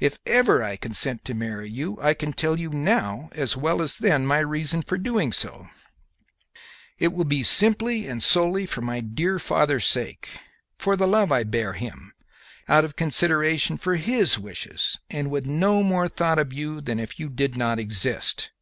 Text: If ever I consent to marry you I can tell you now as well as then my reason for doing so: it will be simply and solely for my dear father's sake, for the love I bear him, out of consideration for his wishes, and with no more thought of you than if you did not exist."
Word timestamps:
If 0.00 0.20
ever 0.24 0.64
I 0.64 0.76
consent 0.76 1.22
to 1.26 1.34
marry 1.34 1.68
you 1.68 1.98
I 2.00 2.14
can 2.14 2.32
tell 2.32 2.58
you 2.58 2.70
now 2.70 3.28
as 3.32 3.58
well 3.58 3.82
as 3.82 3.98
then 3.98 4.24
my 4.26 4.38
reason 4.38 4.80
for 4.80 4.96
doing 4.96 5.32
so: 5.32 5.68
it 6.98 7.08
will 7.12 7.26
be 7.26 7.42
simply 7.42 8.06
and 8.06 8.22
solely 8.22 8.64
for 8.64 8.80
my 8.80 9.00
dear 9.00 9.38
father's 9.38 9.86
sake, 9.86 10.30
for 10.78 10.96
the 10.96 11.06
love 11.06 11.30
I 11.30 11.44
bear 11.44 11.74
him, 11.74 12.14
out 12.66 12.86
of 12.86 12.96
consideration 12.96 13.76
for 13.76 13.96
his 13.96 14.38
wishes, 14.38 14.98
and 15.10 15.30
with 15.30 15.44
no 15.44 15.82
more 15.82 16.08
thought 16.08 16.38
of 16.38 16.54
you 16.54 16.80
than 16.80 16.98
if 16.98 17.20
you 17.20 17.28
did 17.28 17.54
not 17.54 17.78
exist." 17.78 18.52